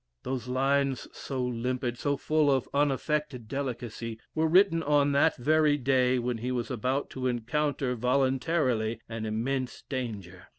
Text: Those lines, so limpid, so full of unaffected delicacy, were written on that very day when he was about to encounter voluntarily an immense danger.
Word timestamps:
Those 0.23 0.47
lines, 0.47 1.07
so 1.13 1.45
limpid, 1.45 1.95
so 1.99 2.17
full 2.17 2.49
of 2.51 2.67
unaffected 2.73 3.47
delicacy, 3.47 4.19
were 4.33 4.47
written 4.47 4.81
on 4.81 5.11
that 5.11 5.37
very 5.37 5.77
day 5.77 6.17
when 6.17 6.39
he 6.39 6.51
was 6.51 6.71
about 6.71 7.11
to 7.11 7.27
encounter 7.27 7.93
voluntarily 7.93 8.99
an 9.07 9.27
immense 9.27 9.83
danger. 9.87 10.47